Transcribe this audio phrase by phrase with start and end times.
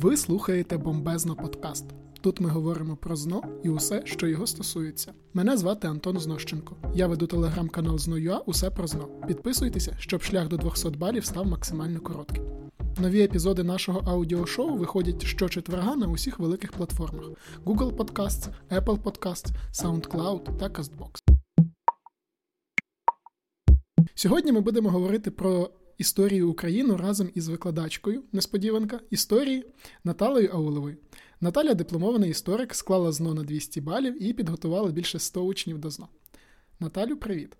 [0.00, 1.84] Ви слухаєте бомбезно подкаст.
[2.20, 5.12] Тут ми говоримо про ЗНО і усе, що його стосується.
[5.34, 6.76] Мене звати Антон Знощенко.
[6.94, 9.08] Я веду телеграм-канал ЗНОЮА Усе про ЗНО.
[9.26, 12.44] Підписуйтеся, щоб шлях до 200 балів став максимально коротким.
[13.00, 17.30] Нові епізоди нашого аудіошоу виходять щочетверга на усіх великих платформах:
[17.66, 21.38] Google Podcasts, Apple Podcasts, SoundCloud та CastBox.
[24.14, 29.64] Сьогодні ми будемо говорити про історію України разом із викладачкою несподіванка історії
[30.04, 30.96] Наталею Ауловою.
[31.40, 36.08] Наталя дипломований історик, склала ЗНО на 200 балів і підготувала більше 100 учнів до ЗНО.
[36.80, 37.56] Наталю, привіт.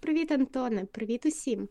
[0.00, 1.68] Привіт, Антоне, привіт усім.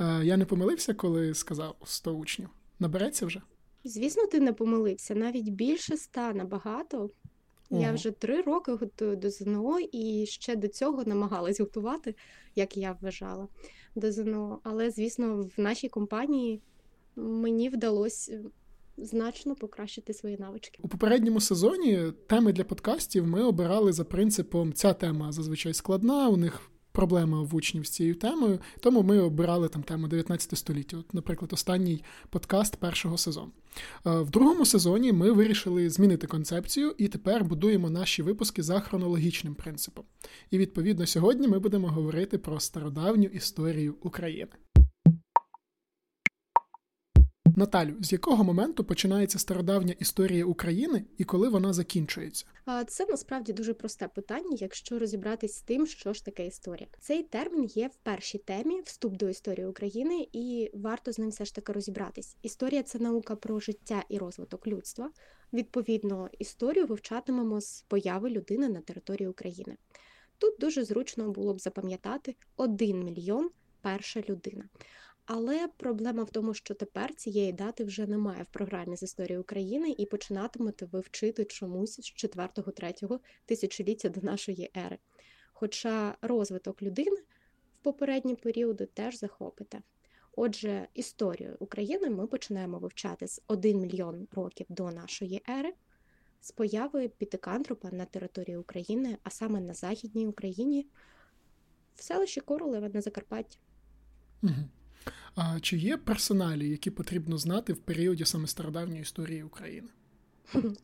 [0.00, 2.48] Е, я не помилився, коли сказав 100 учнів.
[2.78, 3.42] Набереться вже?
[3.84, 5.14] Звісно, ти не помилився.
[5.14, 7.10] Навіть більше ста набагато.
[7.70, 7.82] Ого.
[7.82, 12.14] Я вже три роки готую до ЗНО і ще до цього намагалась готувати,
[12.54, 13.48] як я вважала,
[13.94, 14.58] до ЗНО.
[14.62, 16.60] Але, звісно, в нашій компанії
[17.16, 18.40] мені вдалося
[18.96, 20.78] значно покращити свої навички.
[20.82, 26.36] У попередньому сезоні теми для подкастів ми обирали за принципом: ця тема зазвичай складна, у
[26.36, 30.96] них проблема в учнів з цією темою, тому ми обирали там тему 19 століття.
[30.96, 33.50] От, Наприклад, останній подкаст першого сезону.
[34.06, 39.54] Е, в другому сезоні ми вирішили змінити концепцію і тепер будуємо наші випуски за хронологічним
[39.54, 40.04] принципом.
[40.50, 44.52] І відповідно сьогодні ми будемо говорити про стародавню історію України.
[47.56, 52.46] Наталю, з якого моменту починається стародавня історія України і коли вона закінчується?
[52.86, 56.86] Це насправді дуже просте питання, якщо розібратись з тим, що ж таке історія.
[57.00, 61.44] Цей термін є в першій темі вступ до історії України, і варто з ним все
[61.44, 62.36] ж таки розібратись.
[62.42, 65.10] Історія це наука про життя і розвиток людства.
[65.52, 69.76] Відповідно, історію вивчатимемо з появи людини на території України.
[70.38, 74.64] Тут дуже зручно було б запам'ятати один мільйон перша людина.
[75.26, 79.94] Але проблема в тому, що тепер цієї дати вже немає в програмі з історії України
[79.98, 84.98] і починатимете ви вчити чомусь з 4-3 тисячоліття до нашої ери.
[85.52, 87.16] Хоча розвиток людини
[87.80, 89.82] в попередні періоди теж захопите.
[90.36, 95.72] Отже, історію України ми починаємо вивчати з 1 мільйон років до нашої ери,
[96.40, 100.86] з появи пітикантропа на території України, а саме на Західній Україні,
[101.94, 103.58] в селищі Королеве на Закарпатті.
[104.42, 104.52] Угу.
[105.34, 109.88] А чи є персоналі, які потрібно знати в періоді саме стародавньої історії України?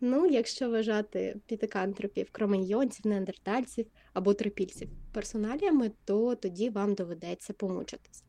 [0.00, 8.24] Ну, якщо вважати пітикантропів, кроманьйонців, неандертальців або трипільців персоналіями, то тоді вам доведеться помучитись.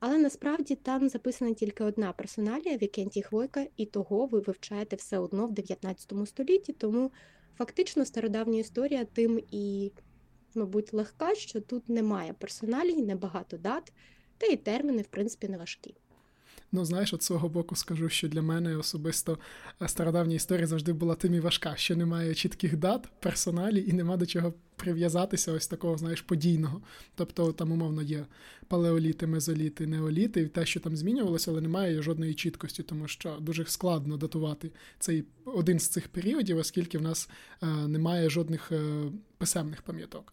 [0.00, 5.46] Але насправді там записана тільки одна персоналія Вікентій Хвойка, і того ви вивчаєте все одно
[5.46, 7.12] в 19 столітті, тому
[7.58, 9.92] фактично стародавня історія тим і,
[10.54, 13.92] мабуть, легка, що тут немає персоналій, небагато дат
[14.40, 15.94] та й терміни, в принципі, не важкі.
[16.72, 19.38] Ну, знаєш, от свого боку скажу, що для мене особисто
[19.82, 24.16] е, стародавня історія завжди була тим і важка, що немає чітких дат, персоналі і нема
[24.16, 26.80] до чого прив'язатися ось такого, знаєш, подійного.
[27.14, 28.26] Тобто там, умовно, є
[28.68, 33.64] палеоліти, мезоліти, неоліти, і те, що там змінювалося, але немає жодної чіткості, тому що дуже
[33.64, 37.28] складно датувати цей один з цих періодів, оскільки в нас
[37.62, 39.02] е, немає жодних е,
[39.38, 40.32] писемних пам'яток.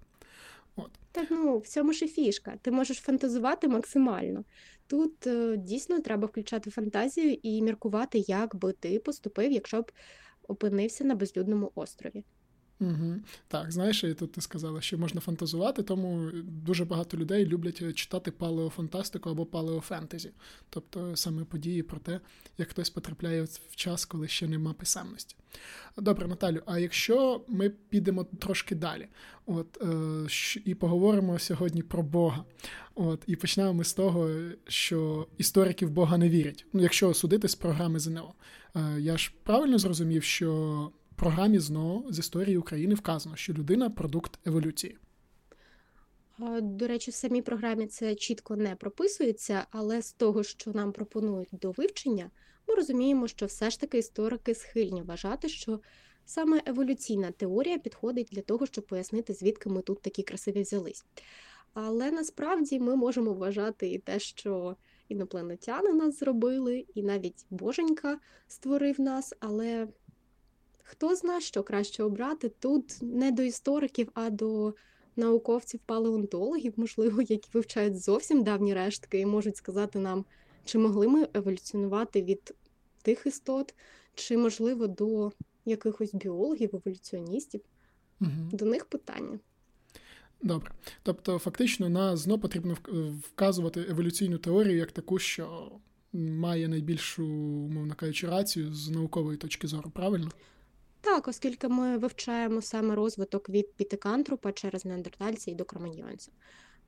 [0.77, 0.91] От.
[1.11, 2.57] Так ну в цьому ж і фішка.
[2.61, 4.43] Ти можеш фантазувати максимально.
[4.87, 9.91] Тут е, дійсно треба включати фантазію і міркувати, як би ти поступив, якщо б
[10.47, 12.23] опинився на безлюдному острові.
[12.79, 13.15] Угу.
[13.47, 18.31] Так, знаєш, і тут ти сказала, що можна фантазувати, тому дуже багато людей люблять читати
[18.31, 20.31] палеофантастику або палеофентезі,
[20.69, 22.19] тобто саме події про те,
[22.57, 25.35] як хтось потрапляє в час, коли ще нема писемності.
[25.97, 29.07] Добре, Наталю, а якщо ми підемо трошки далі,
[29.45, 32.43] от е, і поговоримо сьогодні про Бога,
[32.95, 34.29] от і почнемо ми з того,
[34.67, 36.65] що історики в Бога не вірять.
[36.73, 38.33] Ну, якщо судити з програми ЗНО,
[38.75, 44.39] е, я ж правильно зрозумів, що програмі ЗНО з історії України вказано, що людина продукт
[44.47, 44.97] еволюції.
[46.61, 51.49] До речі, в самій програмі це чітко не прописується, але з того, що нам пропонують
[51.51, 52.31] до вивчення,
[52.67, 55.79] ми розуміємо, що все ж таки історики схильні вважати, що
[56.25, 61.05] саме еволюційна теорія підходить для того, щоб пояснити, звідки ми тут такі красиві взялись.
[61.73, 64.75] Але насправді ми можемо вважати і те, що
[65.09, 69.87] інопланетяни нас зробили, і навіть Боженька створив нас, але
[70.89, 74.73] Хто знає, що краще обрати тут не до істориків, а до
[75.15, 80.25] науковців-палеонтологів, можливо, які вивчають зовсім давні рештки і можуть сказати нам,
[80.65, 82.53] чи могли ми еволюціонувати від
[83.01, 83.75] тих істот,
[84.15, 85.31] чи, можливо, до
[85.65, 87.61] якихось біологів, еволюціоністів.
[88.21, 88.29] Угу.
[88.51, 89.39] До них питання.
[90.41, 90.71] Добре.
[91.03, 92.77] Тобто, фактично, на ЗНО потрібно
[93.21, 95.71] вказувати еволюційну теорію як таку, що
[96.13, 100.31] має найбільшу, умовно кажучи, рацію з наукової точки зору, правильно?
[101.01, 106.31] Так, оскільки ми вивчаємо саме розвиток від пітикантропа через неандертальця і до кроманьйонця.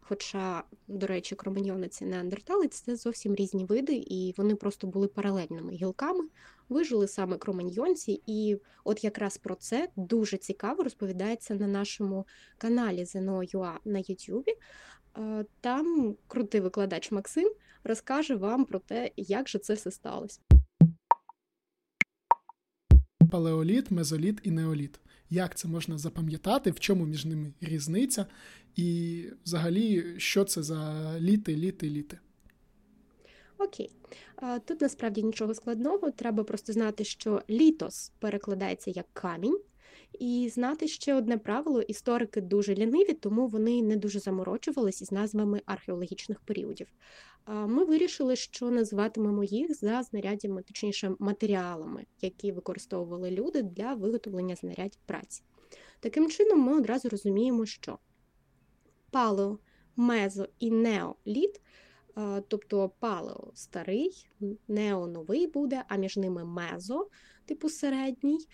[0.09, 5.71] Хоча, до речі, кроманьйонець і неандерталець це зовсім різні види, і вони просто були паралельними
[5.71, 6.27] гілками,
[6.69, 12.27] вижили саме кроманьйонці, і от якраз про це дуже цікаво розповідається на нашому
[12.57, 14.53] каналі ZNO.ua на Ютубі.
[15.17, 17.51] Е, там крутий викладач Максим
[17.83, 20.39] розкаже вам про те, як же це все сталося.
[23.31, 24.99] Палеоліт, мезоліт і неоліт.
[25.29, 28.25] Як це можна запам'ятати, в чому між ними різниця,
[28.75, 32.19] і взагалі, що це за літи, літи, літи?
[33.57, 33.91] Окей.
[34.65, 36.11] Тут насправді нічого складного.
[36.11, 39.59] Треба просто знати, що літос перекладається як камінь,
[40.19, 45.61] і знати ще одне правило: історики дуже ліниві, тому вони не дуже заморочувалися із назвами
[45.65, 46.87] археологічних періодів.
[47.47, 54.99] Ми вирішили, що називатимемо їх за знаряддями, точніше матеріалами, які використовували люди для виготовлення знарядь
[55.05, 55.43] праці.
[55.99, 57.99] Таким чином, ми одразу розуміємо, що
[59.11, 59.59] палео,
[59.95, 61.61] мезо і неоліт,
[62.47, 64.29] тобто палео старий,
[64.67, 67.07] нео новий буде, а між ними мезо,
[67.45, 68.47] типу середній.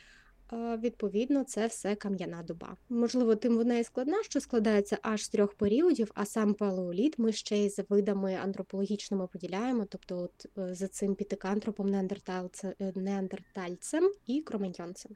[0.53, 2.77] Відповідно, це все кам'яна доба.
[2.89, 7.31] Можливо, тим вона і складна, що складається аж з трьох періодів, а сам палеоліт ми
[7.31, 14.41] ще й за видами антропологічними поділяємо, тобто от е, за цим пітикантропом, е, неандертальцем і
[14.41, 15.11] кроманьйонцем.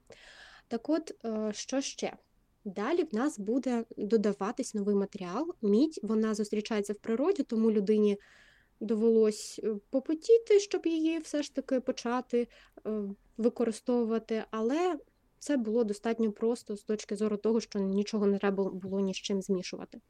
[0.68, 2.14] Так от, е, що ще?
[2.66, 5.54] Далі в нас буде додаватись новий матеріал.
[5.62, 8.18] Мідь вона зустрічається в природі, тому людині
[8.80, 12.48] довелось попотіти, щоб її все ж таки почати
[13.38, 14.44] використовувати.
[14.52, 14.98] Але
[15.40, 19.18] це було достатньо просто з точки зору того, що нічого не треба було ні з
[19.18, 20.02] чим змішувати.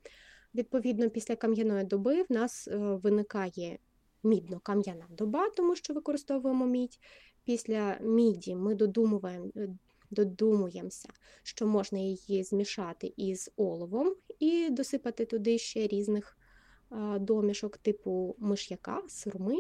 [0.56, 3.80] Відповідно, після кам'яної доби в нас е, виникає
[4.24, 7.00] мідно-кам'яна доба, тому що використовуємо мідь.
[7.44, 9.70] Після міді ми додумуємо, е,
[10.12, 11.10] додумуємося,
[11.44, 16.38] що можна її змішати із оловом і досипати туди ще різних
[17.20, 19.56] домішок типу миш'яка, сурми,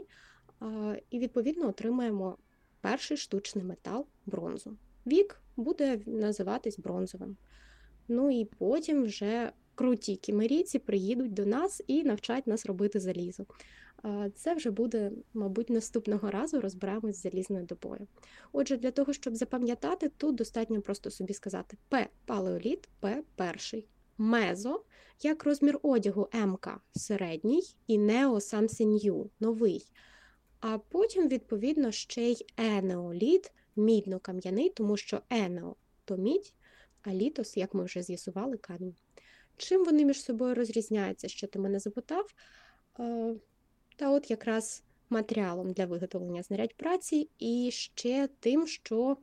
[1.10, 2.38] і відповідно отримаємо
[2.82, 4.78] перший штучний метал бронзу.
[5.08, 7.38] Вік буде називатись бронзовим.
[8.08, 13.46] Ну і потім вже круті кімерійці приїдуть до нас і навчать нас робити залізо.
[14.36, 18.08] Це вже буде, мабуть, наступного разу розберемось з залізною добою.
[18.52, 23.88] Отже, для того, щоб запам'ятати, тут достатньо просто собі сказати П палеоліт, П перший.
[24.18, 24.84] Мезо,
[25.22, 29.92] як розмір одягу МК середній, і нео самсінью новий.
[30.60, 35.76] А потім, відповідно, ще й енеоліт, мідно-кам'яний, тому що енео
[36.06, 36.54] то мідь,
[37.02, 38.96] а літос, як ми вже з'ясували, камінь.
[39.58, 42.34] Чим вони між собою розрізняються, що ти мене запитав?
[43.00, 43.36] Е,
[43.96, 49.18] та от якраз матеріалом для виготовлення знарядь праці, і ще тим, що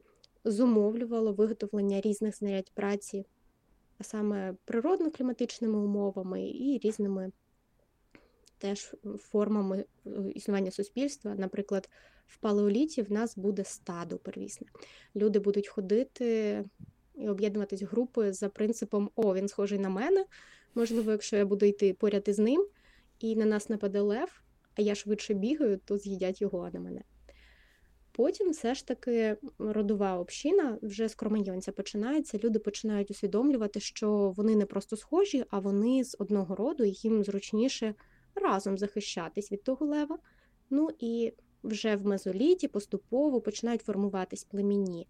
[0.44, 3.26] зумовлювало виготовлення різних знарядь праці,
[3.98, 7.32] а саме природно-кліматичними умовами і різними
[8.58, 11.34] теж формами е, існування суспільства.
[11.34, 11.88] Наприклад,
[12.26, 14.66] в палеоліті в нас буде стадо первісне.
[15.16, 16.64] Люди будуть ходити
[17.14, 20.24] і об'єднуватись групи за принципом О, він схожий на мене.
[20.74, 22.66] Можливо, якщо я буду йти поряд із ним,
[23.18, 24.42] і на нас нападе лев,
[24.74, 27.02] а я швидше бігаю, то з'їдять його, а не мене.
[28.12, 32.38] Потім все ж таки родова община вже з кроманьйонця починається.
[32.44, 37.24] Люди починають усвідомлювати, що вони не просто схожі, а вони з одного роду, і їм
[37.24, 37.94] зручніше
[38.34, 40.18] разом захищатись від того лева.
[40.70, 41.32] Ну і
[41.66, 45.06] вже в мезоліті поступово починають формуватись племінні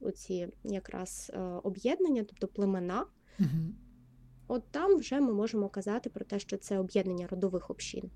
[0.00, 1.32] оці якраз
[1.62, 3.06] об'єднання, тобто племена.
[3.38, 3.48] Угу.
[4.48, 8.10] От там вже ми можемо казати про те, що це об'єднання родових общин.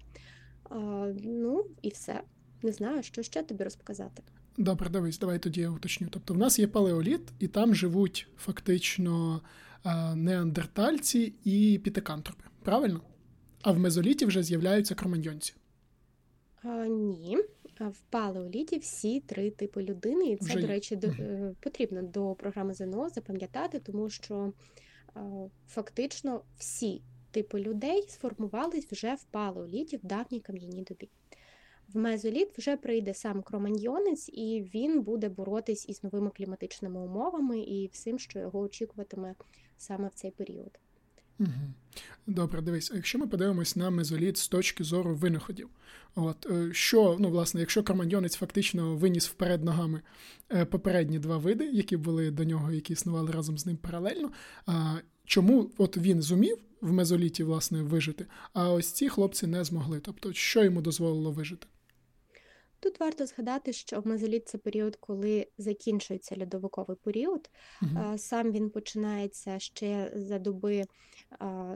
[1.25, 2.23] Ну і все.
[2.63, 4.23] Не знаю, що ще тобі розказати.
[4.57, 6.09] Добре, дивись, давай тоді я уточню.
[6.11, 9.41] Тобто, в нас є палеоліт, і там живуть фактично
[10.15, 12.45] неандертальці і пітекантропи.
[12.63, 13.01] Правильно?
[13.63, 15.55] А в мезоліті вже з'являються кроманьйонці.
[16.63, 17.39] А, Ні.
[17.81, 20.61] В палеоліті всі три типи людини, і це, вже...
[20.61, 21.57] до речі, до, угу.
[21.61, 24.53] потрібно до програми ЗНО запам'ятати, тому що
[25.69, 31.09] фактично всі типи людей сформувались вже в палеоліті в давній кам'яній добі.
[31.89, 37.91] В мезоліт вже прийде сам кроманьйонець, і він буде боротись із новими кліматичними умовами і
[37.93, 39.35] всім, що його очікуватиме
[39.77, 40.79] саме в цей період.
[42.27, 45.69] Добре, дивись, а якщо ми подивимось на мезоліт з точки зору винаходів,
[46.15, 50.01] от е, що, ну, власне, якщо кроманьйонець фактично виніс вперед ногами
[50.53, 54.31] е, попередні два види, які були до нього, які існували разом з ним паралельно,
[54.67, 60.01] а чому от він зумів в мезоліті власне вижити, а ось ці хлопці не змогли?
[60.01, 61.67] Тобто, що йому дозволило вижити?
[62.81, 67.51] Тут варто згадати, що мезоліт це період, коли закінчується льодовиковий період.
[67.83, 68.19] Угу.
[68.19, 70.85] Сам він починається ще за доби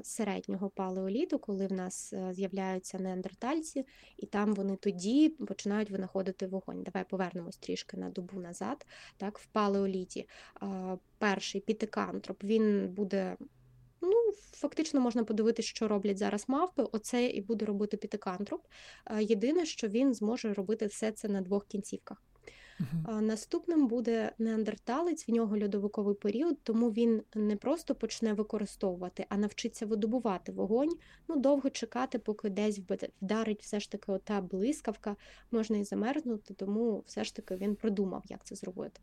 [0.02, 6.82] середнього палеоліту, коли в нас е, з'являються неандертальці, і там вони тоді починають винаходити вогонь.
[6.82, 8.87] Давай повернемось трішки на добу назад.
[9.16, 10.28] Так, В палеоліті
[11.18, 13.37] перший пітикантроп він буде
[14.04, 16.82] Ну, фактично можна подивитися, що роблять зараз мавпи.
[16.92, 18.62] Оце і буде робити пітикантроп.
[19.20, 22.23] Єдине, що він зможе робити все це на двох кінцівках.
[22.80, 23.20] Uh-huh.
[23.20, 29.87] Наступним буде неандерталець, в нього льодовиковий період, тому він не просто почне використовувати, а навчиться
[29.87, 30.96] видобувати вогонь.
[31.28, 32.80] Ну, довго чекати, поки десь
[33.23, 35.16] вдарить все ж таки ота блискавка,
[35.50, 39.00] можна і замерзнути, тому все ж таки він придумав, як це зробити.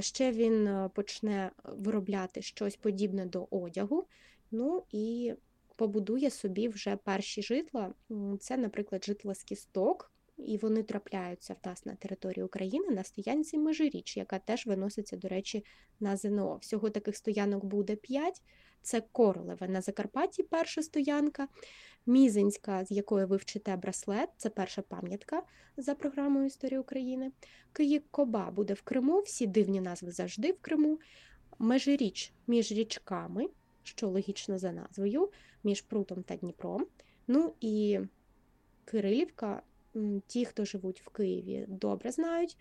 [0.00, 4.06] Ще він е, почне виробляти щось подібне до одягу.
[4.50, 5.34] Ну і
[5.76, 7.94] побудує собі вже перші житла.
[8.40, 14.16] Це, наприклад, житла з кісток, і вони трапляються в на території України на стоянці Межиріч,
[14.16, 15.64] яка теж виноситься, до речі,
[16.00, 16.56] на ЗНО.
[16.56, 18.42] Всього таких стоянок буде 5.
[18.82, 21.48] Це Королеве на Закарпатті, перша стоянка,
[22.06, 25.42] Мізинська, з якої ви вчите браслет, це перша пам'ятка
[25.76, 27.32] за програмою Історії України.
[27.72, 31.00] Київ-Коба буде в Криму, всі дивні назви завжди в Криму.
[31.58, 33.48] Межиріч між річками,
[33.82, 35.30] що логічно за назвою,
[35.64, 36.86] між Прутом та Дніпром.
[37.26, 38.00] Ну і
[38.84, 39.62] Кирилівка.
[40.26, 42.56] Ті, хто живуть в Києві, добре знають,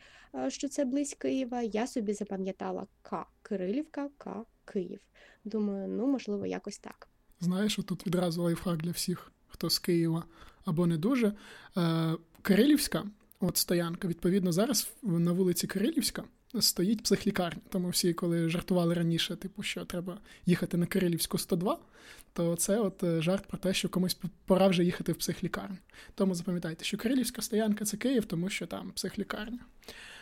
[0.48, 1.62] що це близь Києва.
[1.62, 3.26] Я собі запам'ятала К.
[3.42, 4.44] Кирилівка, К.
[4.66, 5.00] Київ.
[5.44, 7.08] Думаю, ну можливо, якось так.
[7.40, 10.24] Знаєш, тут відразу лайфхак для всіх, хто з Києва
[10.66, 11.34] або не дуже.
[11.78, 13.04] Е, Кирилівська,
[13.46, 16.24] от стоянка, відповідно, зараз на вулиці Кирилівська
[16.60, 17.62] стоїть психлікарня.
[17.70, 21.80] Тому всі, коли жартували раніше, типу, що треба їхати на Кирилівську 102,
[22.34, 25.78] то це от е, жарт про те, що комусь пора вже їхати в психлікарню.
[26.16, 29.60] Тому запам'ятайте, що Кирилівська стоянка це Київ, тому що там психлікарня.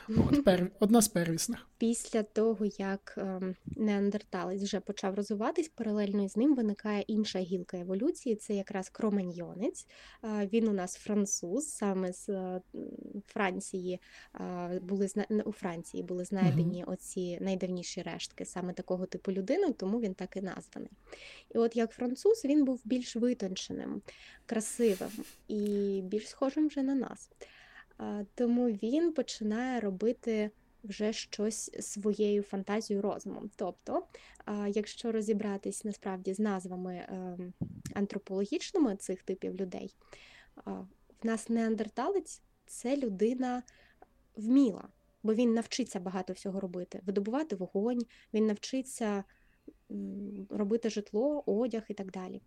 [0.09, 0.71] От, пер...
[0.79, 1.67] Одна з первісних.
[1.77, 8.35] Після того, як ем, неандерталець вже почав розвиватись, паралельно з ним виникає інша гілка еволюції.
[8.35, 9.87] Це якраз кроманьйонець.
[10.23, 12.61] Він у нас француз, саме з е,
[13.27, 13.99] Франції
[14.81, 15.07] були
[15.45, 16.93] у Франції були знайдені угу.
[16.93, 20.91] оці найдавніші рештки саме такого типу людини, тому він так і названий.
[21.55, 24.01] І от як француз він був більш витонченим,
[24.45, 25.11] красивим
[25.47, 27.29] і більш схожим вже на нас.
[28.35, 30.51] Тому він починає робити
[30.83, 33.51] вже щось своєю фантазією розумом.
[33.55, 34.03] Тобто,
[34.67, 37.53] якщо розібратись насправді з назвами ем,
[37.93, 39.95] антропологічними цих типів людей,
[41.23, 43.63] в нас неандерталець це людина
[44.35, 44.87] вміла,
[45.23, 48.01] бо він навчиться багато всього робити: видобувати вогонь,
[48.33, 49.23] він навчиться
[50.49, 52.41] робити житло, одяг і так далі.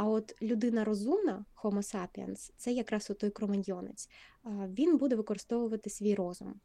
[0.00, 4.08] А от людина розумна, Homo sapiens, це якраз той кроманьйонець,
[4.46, 6.60] він буде використовувати свій розум.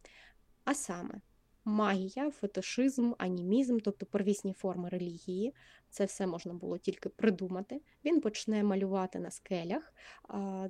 [0.63, 1.21] А саме
[1.65, 5.53] магія, фетишизм, анімізм, тобто первісні форми релігії,
[5.89, 7.81] це все можна було тільки придумати.
[8.05, 9.93] Він почне малювати на скелях,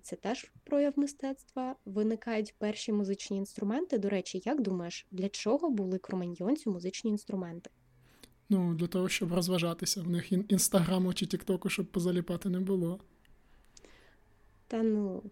[0.02, 1.76] це теж прояв мистецтва.
[1.86, 3.98] Виникають перші музичні інструменти.
[3.98, 7.70] До речі, як думаєш, для чого були кроманьйонцю музичні інструменти?
[8.50, 10.02] Ну, для того, щоб розважатися.
[10.02, 13.00] В них інстаграму чи Тіктоку, щоб позаліпати не було.
[14.68, 15.24] Та ну,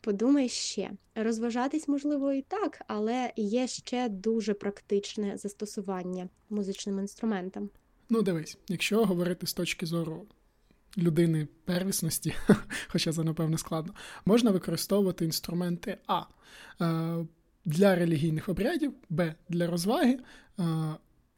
[0.00, 0.90] подумай ще.
[1.14, 7.70] Розважатись, можливо, і так, але є ще дуже практичне застосування музичним інструментам.
[8.08, 10.26] Ну, дивись, якщо говорити з точки зору
[10.98, 12.34] людини первісності,
[12.88, 16.22] хоча це, напевно, складно, можна використовувати інструменти А
[16.80, 17.26] е,
[17.64, 20.18] для релігійних обрядів, Б для розваги
[20.58, 20.64] е,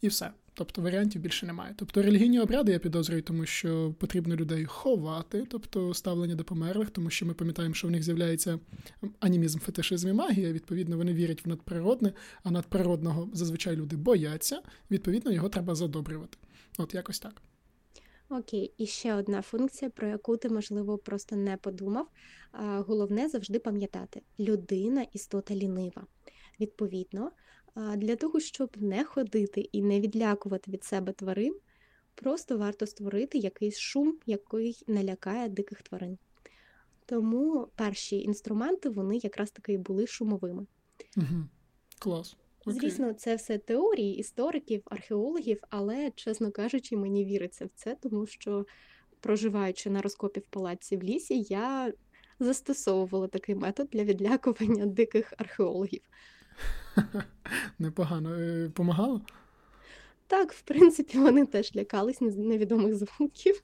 [0.00, 0.30] і все.
[0.54, 1.74] Тобто варіантів більше немає.
[1.76, 7.10] Тобто релігійні обряди я підозрюю, тому що потрібно людей ховати, тобто ставлення до померлих, тому
[7.10, 8.58] що ми пам'ятаємо, що в них з'являється
[9.20, 10.52] анімізм, фетишизм і магія.
[10.52, 14.62] Відповідно, вони вірять в надприродне, а надприродного зазвичай люди бояться.
[14.90, 16.38] Відповідно, його треба задобрювати.
[16.78, 17.42] От якось так.
[18.28, 22.08] Окей, і ще одна функція, про яку ти, можливо, просто не подумав.
[22.86, 26.06] Головне завжди пам'ятати: людина істота лінива.
[26.60, 27.30] Відповідно,
[27.76, 31.56] для того, щоб не ходити і не відлякувати від себе тварин,
[32.14, 36.18] просто варто створити якийсь шум, який налякає диких тварин.
[37.06, 40.66] Тому перші інструменти вони якраз таки були шумовими.
[41.16, 41.48] Угу.
[41.98, 42.36] Клас.
[42.66, 42.80] Окей.
[42.80, 48.66] Звісно, це все теорії істориків, археологів, але, чесно кажучи, мені віриться в це, тому що,
[49.20, 51.92] проживаючи на розкопі в палаці в лісі, я
[52.40, 56.02] застосовувала такий метод для відлякування диких археологів.
[57.78, 58.34] Непогано.
[58.34, 59.20] Е, помагало?
[60.26, 63.62] Так, в принципі, вони теж лякались невідомих звуків.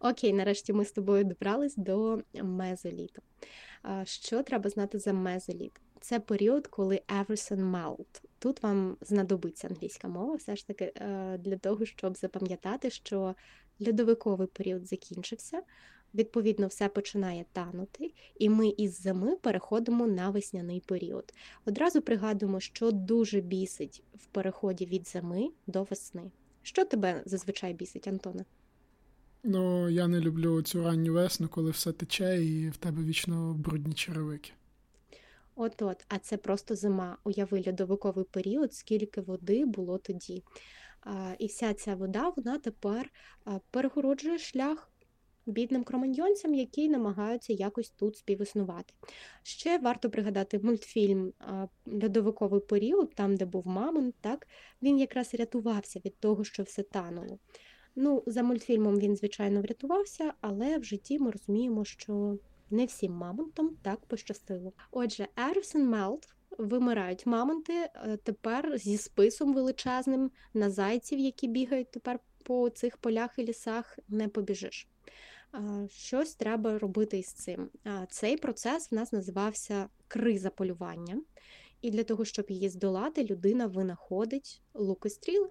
[0.00, 3.22] Окей, нарешті ми з тобою добрались до мезоліту.
[4.04, 5.72] Що треба знати за мезоліт?
[6.00, 8.22] Це період, коли everything melt.
[8.38, 13.34] Тут вам знадобиться англійська мова, все ж таки, е, для того, щоб запам'ятати, що
[13.86, 15.62] льодовиковий період закінчився,
[16.14, 21.34] відповідно, все починає танути, і ми із зими переходимо на весняний період.
[21.64, 26.30] Одразу пригадуємо, що дуже бісить в переході від зими до весни.
[26.62, 28.44] Що тебе зазвичай бісить, Антоне?
[29.42, 33.94] Ну, я не люблю цю ранню весну, коли все тече і в тебе вічно брудні
[33.94, 34.52] черевики.
[35.56, 37.16] От от, а це просто зима.
[37.24, 40.42] Уяви льодовиковий період, скільки води було тоді.
[41.38, 43.10] І вся ця вода вона тепер
[43.70, 44.90] перегороджує шлях
[45.46, 48.94] бідним кроманьйонцям, які намагаються якось тут співіснувати.
[49.42, 51.32] Ще варто пригадати мультфільм
[51.86, 54.46] Льодовиковий період, там, де був мамонт, так
[54.82, 57.38] він якраз рятувався від того, що все тануло.
[57.96, 62.38] Ну, за мультфільмом він, звичайно, врятувався, але в житті ми розуміємо, що
[62.70, 64.72] не всім мамонтам так пощастило.
[64.90, 66.28] Отже, Ервсен Мелт
[66.58, 73.30] вимирають мамонти е, тепер зі списом величезним на зайців, які бігають тепер по цих полях
[73.38, 74.88] і лісах, не побіжиш.
[75.88, 77.70] Щось треба робити із цим.
[78.10, 81.22] Цей процес в нас називався криза полювання.
[81.82, 85.48] І для того, щоб її здолати, людина винаходить луки стріли.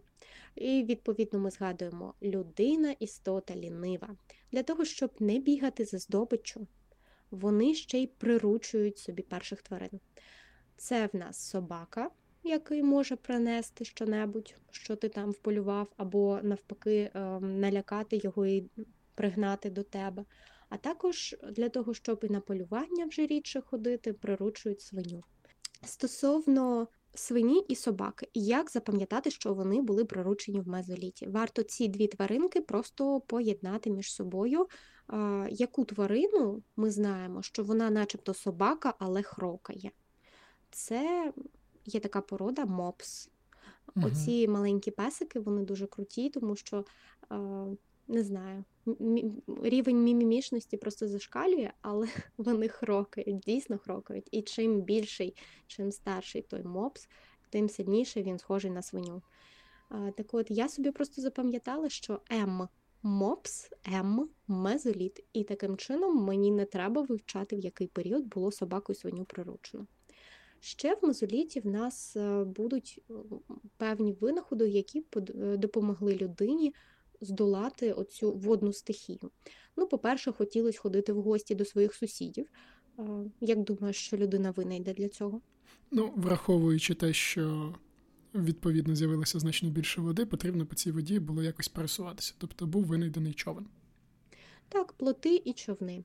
[0.55, 4.09] І, відповідно, ми згадуємо людина, істота лінива.
[4.51, 6.67] Для того, щоб не бігати за здобиччю,
[7.31, 9.99] вони ще й приручують собі перших тварин.
[10.77, 12.09] Це в нас собака,
[12.43, 18.69] який може принести щонебудь, що ти там вполював, або навпаки, ем, налякати його і
[19.19, 20.25] пригнати до тебе.
[20.69, 25.23] А також для того, щоб і на полювання вже рідше ходити, приручують свиню.
[25.83, 31.27] Стосовно свині і собаки, як запам'ятати, що вони були приручені в мезоліті?
[31.27, 34.67] Варто ці дві тваринки просто поєднати між собою.
[35.49, 39.91] Яку тварину ми знаємо, що вона, начебто, собака, але хрокає.
[40.71, 41.33] Це
[41.85, 43.29] є така порода мопс.
[43.95, 44.07] Угу.
[44.07, 46.85] Оці маленькі песики, вони дуже круті, тому що,
[48.07, 48.63] не знаю,
[49.63, 54.27] рівень мімімішності просто зашкалює, але вони хрокають, дійсно хрокають.
[54.31, 55.35] І чим більший,
[55.67, 57.09] чим старший той мопс,
[57.49, 59.21] тим сильніше він схожий на свиню.
[59.89, 62.67] Так от я собі просто запам'ятала, що М
[63.03, 68.91] мопс, М, мезоліт, і таким чином мені не треба вивчати, в який період було собаку
[68.91, 69.87] і свиню приручено.
[70.59, 73.01] Ще в мезоліті в нас е, будуть
[73.77, 75.21] певні винаходи, які е,
[75.57, 76.73] допомогли людині
[77.21, 79.31] здолати оцю водну стихію.
[79.77, 82.47] Ну, по-перше, хотілося ходити в гості до своїх сусідів.
[83.41, 85.41] Як думаєш, що людина винайде для цього?
[85.91, 87.75] Ну, враховуючи те, що
[88.35, 92.33] відповідно з'явилося значно більше води, потрібно по цій воді було якось пересуватися.
[92.37, 93.67] Тобто був винайдений човен.
[94.69, 96.03] Так, плоти і човни.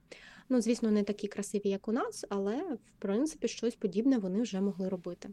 [0.48, 4.60] Ну, звісно, не такі красиві, як у нас, але в принципі щось подібне вони вже
[4.60, 5.30] могли робити.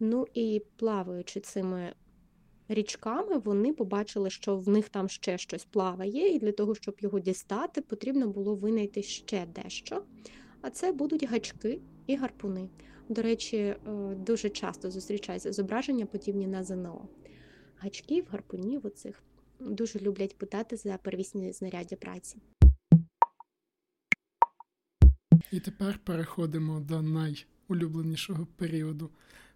[0.00, 1.94] Ну і плаваючи цими
[2.70, 7.20] річками, вони побачили, що в них там ще щось плаває, і для того, щоб його
[7.20, 10.02] дістати, потрібно було винайти ще дещо.
[10.60, 12.68] А це будуть гачки і гарпуни.
[13.08, 13.76] До речі, е,
[14.14, 17.08] дуже часто зустрічаються зображення, подібні на ЗНО.
[17.78, 19.22] Гачків, гарпунів оцих
[19.60, 22.36] дуже люблять питати за первісні знаряддя праці.
[25.52, 29.10] І тепер переходимо до найулюбленішого періоду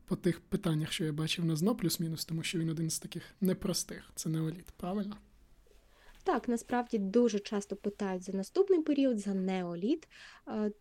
[0.07, 3.23] по тих питаннях, що я бачив на ЗНО, плюс-мінус, тому що він один з таких
[3.41, 4.11] непростих.
[4.15, 5.17] Це неоліт, правильно?
[6.25, 10.09] Так, насправді дуже часто питають за наступний період, за неоліт.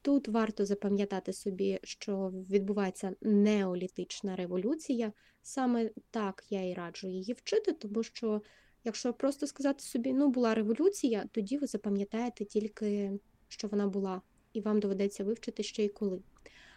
[0.02, 5.14] Тут варто запам'ятати собі, що відбувається неолітична революція.
[5.42, 8.42] Саме так я і раджу її вчити, тому що,
[8.84, 13.12] якщо просто сказати собі, ну була революція, тоді ви запам'ятаєте тільки,
[13.48, 14.22] що вона була,
[14.54, 16.22] і вам доведеться вивчити ще й коли.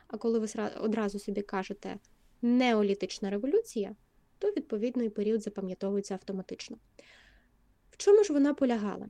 [0.08, 0.46] А коли ви
[0.80, 1.96] одразу собі кажете
[2.42, 3.96] неолітична революція,
[4.38, 6.76] то відповідний період запам'ятовується автоматично.
[7.90, 9.08] В чому ж вона полягала?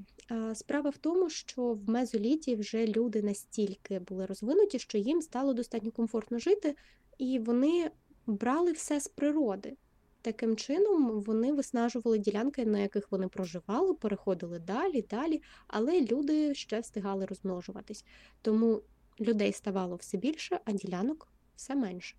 [0.54, 5.90] Справа в тому, що в мезоліті вже люди настільки були розвинуті, що їм стало достатньо
[5.90, 6.76] комфортно жити,
[7.18, 7.90] і вони
[8.26, 9.76] брали все з природи.
[10.22, 16.80] Таким чином, вони виснажували ділянки, на яких вони проживали, переходили далі, далі, але люди ще
[16.80, 18.04] встигали розмножуватись.
[18.42, 18.82] Тому
[19.20, 22.16] людей ставало все більше, а ділянок все менше.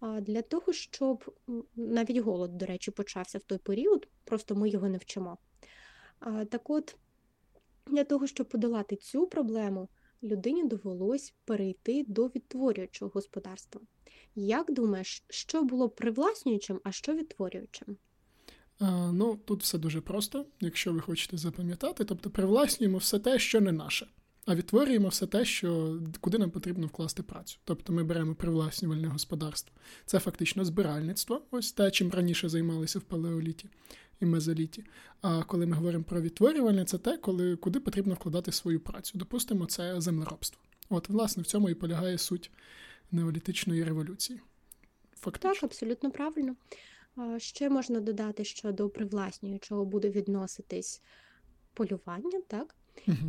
[0.00, 1.36] А Для того, щоб
[1.76, 5.38] навіть голод, до речі, почався в той період, просто ми його не вчимо.
[6.48, 6.96] Так от,
[7.86, 9.88] для того, щоб подолати цю проблему,
[10.22, 13.80] людині довелось перейти до відтворюючого господарства.
[14.34, 17.96] Як думаєш, що було привласнюючим, а що відтворюючим?
[19.12, 23.72] Ну, тут все дуже просто, якщо ви хочете запам'ятати, тобто привласнюємо все те, що не
[23.72, 24.06] наше,
[24.46, 27.58] а відтворюємо все те, що куди нам потрібно вкласти працю.
[27.64, 29.76] Тобто ми беремо привласнювальне господарство.
[30.06, 33.68] Це фактично збиральництво, ось те, чим раніше займалися в палеоліті
[34.20, 34.84] і мезоліті.
[35.20, 39.18] А коли ми говоримо про відтворювальне, це те, коли куди потрібно вкладати свою працю.
[39.18, 40.62] Допустимо, це землеробство.
[40.88, 42.50] От, власне, в цьому і полягає суть
[43.12, 44.40] неолітичної революції.
[45.20, 45.54] Фактично.
[45.54, 46.56] Так, абсолютно правильно.
[47.38, 51.02] Ще можна додати, що до привласнюючого буде відноситись
[51.74, 52.74] полювання, так?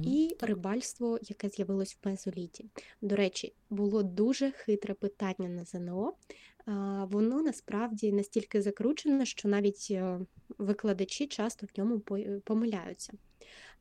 [0.04, 2.70] І рибальство, яке з'явилось в мезоліті.
[3.02, 6.14] До речі, було дуже хитре питання на ЗНО.
[7.10, 10.20] Воно насправді настільки закручене, що навіть е,
[10.58, 12.00] викладачі часто в ньому
[12.44, 13.14] помиляються.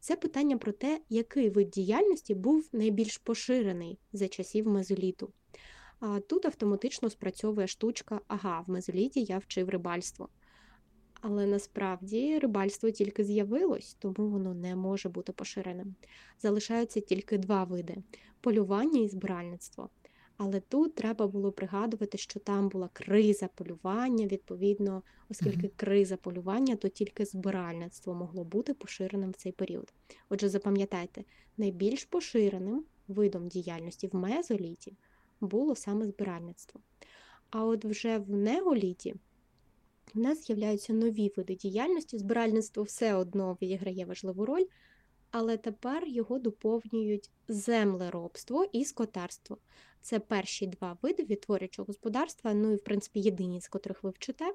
[0.01, 5.33] Це питання про те, який вид діяльності був найбільш поширений за часів мезоліту.
[6.01, 10.29] А тут автоматично спрацьовує штучка, ага, в мезоліті я вчив рибальство.
[11.21, 15.95] Але насправді рибальство тільки з'явилось, тому воно не може бути поширеним.
[16.43, 17.97] Залишаються тільки два види
[18.41, 19.89] полювання і збиральництво.
[20.37, 24.27] Але тут треба було пригадувати, що там була криза полювання.
[24.27, 25.77] Відповідно, оскільки mm-hmm.
[25.77, 29.93] криза полювання, то тільки збиральництво могло бути поширеним в цей період.
[30.29, 31.25] Отже, запам'ятайте,
[31.57, 34.97] найбільш поширеним видом діяльності в мезоліті
[35.41, 36.81] було саме збиральництво.
[37.51, 39.15] А от вже в неоліті
[40.15, 42.19] в нас з'являються нові види діяльності.
[42.19, 44.65] Збиральництво все одно відіграє важливу роль,
[45.31, 49.59] але тепер його доповнюють землеробство і скотарство.
[50.03, 54.55] Це перші два види відтворюючого господарства, ну і, в принципі, єдині, з котрих ви вчите.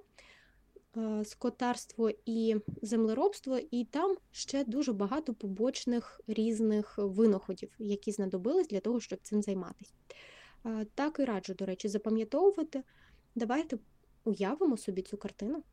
[0.97, 8.79] Е, скотарство і землеробство, і там ще дуже багато побочних різних винаходів, які знадобились для
[8.79, 9.93] того, щоб цим займатися.
[10.65, 12.83] Е, так і раджу, до речі, запам'ятовувати.
[13.35, 13.77] Давайте
[14.25, 15.63] уявимо собі цю картину.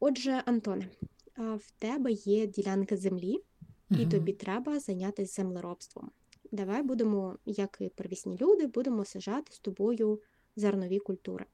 [0.00, 0.88] Отже, Антоне,
[1.36, 3.42] в тебе є ділянка землі,
[3.90, 4.10] і угу.
[4.10, 6.10] тобі треба зайнятися землеробством.
[6.52, 10.20] Давай будемо, як і первісні люди, будемо сажати з тобою
[10.56, 11.44] зернові культури.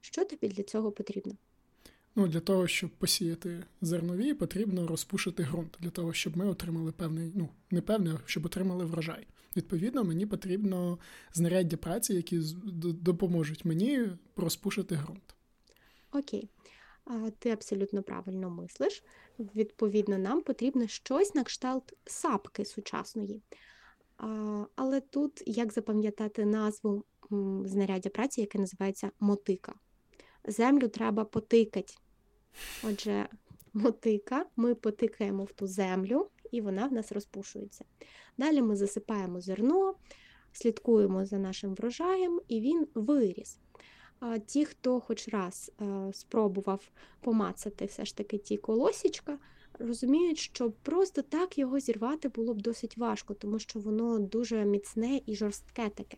[0.00, 1.36] Що тобі для цього потрібно?
[2.16, 7.32] Ну, Для того, щоб посіяти зернові, потрібно розпушити ґрунт, для того, щоб ми отримали певний,
[7.34, 9.26] ну, не певний, а щоб отримали врожай.
[9.56, 10.98] Відповідно, мені потрібно
[11.32, 12.40] знаряддя праці, які
[12.82, 15.34] допоможуть мені розпушити ґрунт.
[16.12, 16.48] Окей.
[17.38, 19.04] Ти абсолютно правильно мислиш.
[19.38, 23.42] Відповідно, нам потрібно щось на кшталт сапки сучасної.
[24.76, 27.04] Але тут як запам'ятати назву
[27.64, 29.74] знаряддя праці, яке називається мотика.
[30.44, 31.94] Землю треба потикати.
[32.84, 33.28] Отже,
[33.72, 37.84] мотика, ми потикаємо в ту землю, і вона в нас розпушується.
[38.38, 39.94] Далі ми засипаємо зерно,
[40.52, 43.58] слідкуємо за нашим врожаєм, і він виріс.
[44.46, 45.72] Ті, хто хоч раз
[46.12, 49.38] спробував помацати все ж таки ті колосічка,
[49.78, 55.20] розуміють, що просто так його зірвати було б досить важко, тому що воно дуже міцне
[55.26, 56.16] і жорстке таке.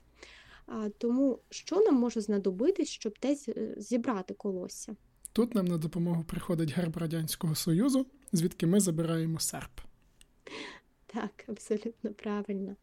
[0.98, 4.96] Тому що нам може знадобитись, щоб десь зібрати колосся?
[5.32, 9.83] Тут нам на допомогу приходить герб Радянського Союзу, звідки ми забираємо серп.
[11.07, 12.76] Так, абсолютно правильно.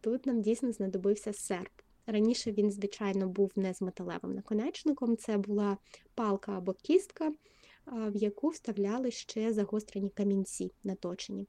[0.00, 1.72] Тут нам дійсно знадобився серп.
[2.06, 5.76] Раніше він, звичайно, був не з металевим наконечником, це була
[6.14, 7.32] палка або кістка,
[7.86, 11.46] в яку вставляли ще загострені камінці наточені.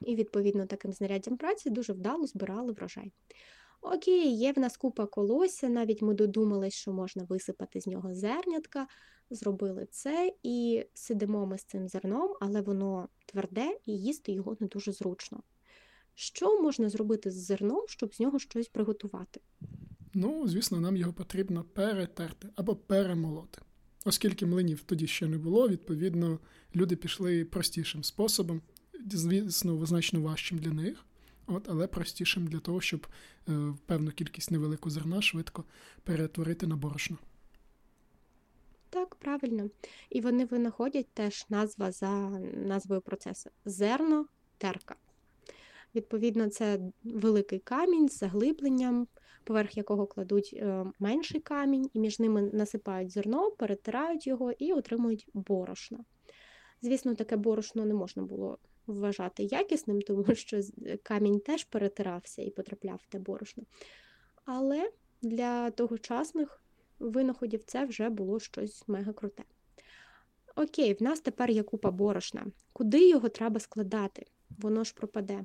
[0.00, 3.12] І, відповідно, таким знаряддям праці дуже вдало збирали врожай.
[3.86, 8.86] Окей, є в нас купа колосся, навіть ми додумались, що можна висипати з нього зернятка,
[9.30, 14.66] зробили це і сидимо ми з цим зерном, але воно тверде і їсти його не
[14.66, 15.42] дуже зручно.
[16.14, 19.40] Що можна зробити з зерном, щоб з нього щось приготувати?
[20.14, 23.62] Ну, звісно, нам його потрібно перетерти або перемолоти.
[24.04, 26.38] Оскільки млинів тоді ще не було, відповідно,
[26.76, 28.62] люди пішли простішим способом,
[29.10, 31.06] звісно, значно важчим для них,
[31.46, 33.06] от, але простішим для того, щоб
[33.48, 35.64] е, певну кількість невелику зерна швидко
[36.02, 37.18] перетворити на борошно.
[38.90, 39.70] Так, правильно.
[40.10, 42.10] І вони винаходять теж назва за
[42.54, 44.26] назвою процесу зерно
[44.58, 44.96] терка.
[45.94, 49.06] Відповідно, це великий камінь з заглибленням,
[49.44, 55.28] поверх якого кладуть е, менший камінь, і між ними насипають зерно, перетирають його і отримують
[55.34, 56.04] борошно.
[56.82, 60.60] Звісно, таке борошно не можна було вважати якісним, тому що
[61.02, 63.64] камінь теж перетирався і потрапляв в те борошно.
[64.44, 64.90] Але
[65.22, 66.62] для тогочасних
[66.98, 69.42] винаходів це вже було щось мега круте.
[70.56, 72.46] Окей, в нас тепер є купа борошна.
[72.72, 74.26] Куди його треба складати?
[74.58, 75.44] Воно ж пропаде.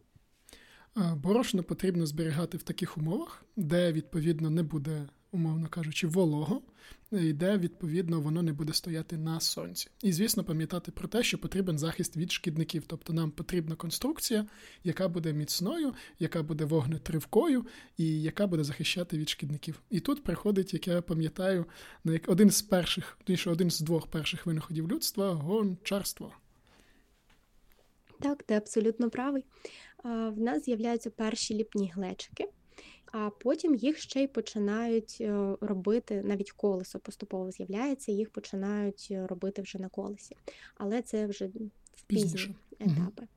[1.16, 6.62] Борошно потрібно зберігати в таких умовах, де, відповідно, не буде умовно кажучи, волого,
[7.12, 9.90] і де, відповідно, воно не буде стояти на сонці.
[10.04, 12.84] І, звісно, пам'ятати про те, що потрібен захист від шкідників.
[12.88, 14.46] Тобто нам потрібна конструкція,
[14.84, 17.66] яка буде міцною, яка буде вогнетривкою
[17.98, 19.82] і яка буде захищати від шкідників.
[19.90, 21.66] І тут приходить, як я пам'ятаю,
[22.04, 26.34] на один з перших, один з двох перших винаходів людства гончарство.
[28.20, 29.46] Так, ти абсолютно правий.
[30.04, 32.46] В нас з'являються перші ліпні глечики,
[33.12, 39.28] а потім їх ще й починають е, робити, навіть колесо поступово з'являється, їх починають е,
[39.28, 40.36] робити вже на колесі.
[40.76, 41.48] Але це вже
[41.94, 43.28] в пізні етапи.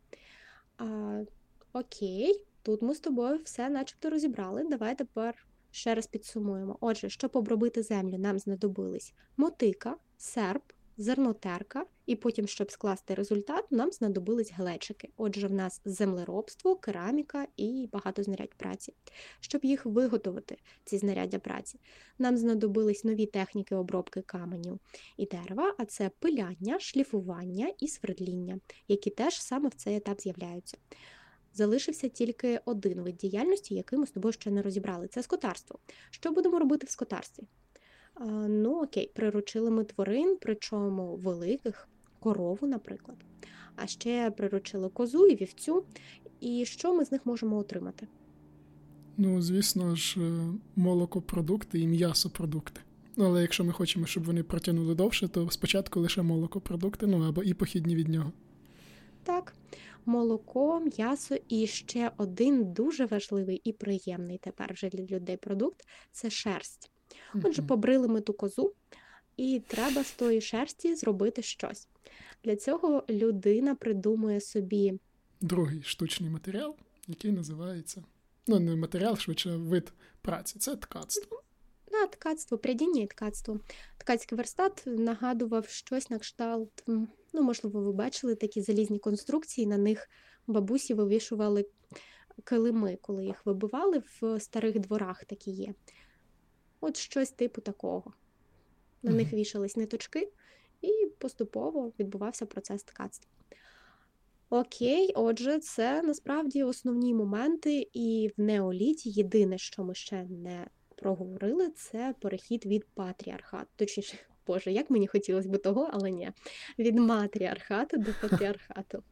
[0.79, 1.25] А,
[1.73, 4.65] Окей, тут ми з тобою все начебто розібрали.
[4.65, 6.77] Давай тепер ще раз підсумуємо.
[6.81, 10.63] Отже, щоб обробити землю, нам знадобились мотика, серп,
[10.97, 15.09] зернотерка, і потім, щоб скласти результат, нам знадобились глечики.
[15.17, 18.95] Отже, в нас землеробство, кераміка і багато знарядь праці.
[19.41, 21.81] Щоб їх виготовити, ці знаряддя праці,
[22.19, 24.79] нам знадобились нові техніки обробки каменю
[25.17, 30.79] і дерева, а це пиляння, шліфування і свердління, які теж саме в цей етап з'являються.
[31.55, 35.79] Залишився тільки один вид діяльності, який ми з тобою ще не розібрали це скотарство.
[36.11, 37.45] Що будемо робити в скотарстві?
[38.49, 41.89] Ну, окей, приручили ми тварин, причому великих,
[42.21, 43.17] корову, наприклад.
[43.77, 45.85] А ще приручили козу і вівцю.
[46.41, 48.09] І що ми з них можемо отримати?
[49.17, 52.81] Ну, звісно ж, е, молокопродукти і м'ясопродукти.
[53.19, 57.55] Але якщо ми хочемо, щоб вони протягнули довше, то спочатку лише молокопродукти, ну або і
[57.55, 58.33] похідні від нього.
[59.25, 59.55] Так,
[60.07, 66.31] молоко, м'ясо і ще один дуже важливий і приємний тепер вже для людей продукт це
[66.31, 66.92] шерсть.
[67.45, 68.73] Отже, побрили ми ту козу,
[69.37, 71.89] і треба з тої шерсті зробити щось.
[72.45, 75.01] Для цього людина придумує собі
[75.41, 76.77] другий штучний матеріал,
[77.09, 78.05] який називається
[78.47, 80.59] ну, не матеріал, швидше вид праці.
[80.59, 81.43] Це ткацтво.
[81.93, 83.61] На ткацтво, прядіння і ткацтво.
[83.99, 86.85] Ткацький верстат нагадував щось на кшталт.
[87.33, 90.09] Ну, можливо, ви бачили такі залізні конструкції, на них
[90.47, 91.67] бабусі вивішували
[92.45, 95.75] килими, коли їх вибивали в старих дворах такі є.
[96.85, 98.13] От щось типу такого.
[99.03, 99.15] На mm-hmm.
[99.15, 100.29] них вішались ниточки,
[100.81, 103.31] і поступово відбувався процес ткацтва.
[104.51, 110.67] Окей, отже, це насправді основні моменти, і в неоліті єдине, що ми ще не
[110.97, 113.69] проговорили, це перехід від патріархату.
[113.77, 114.17] Точніше,
[114.47, 116.31] Боже, як мені хотілося б того, але ні.
[116.79, 119.03] Від матріархату до патріархату.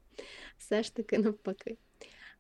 [0.59, 1.77] Все ж таки навпаки.